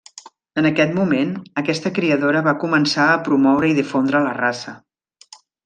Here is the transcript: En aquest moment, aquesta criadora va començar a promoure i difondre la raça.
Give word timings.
En 0.61 0.67
aquest 0.69 0.95
moment, 0.99 1.33
aquesta 1.63 1.91
criadora 1.99 2.43
va 2.49 2.55
començar 2.65 3.07
a 3.11 3.21
promoure 3.29 3.71
i 3.75 3.79
difondre 3.83 4.23
la 4.29 4.33
raça. 4.43 4.75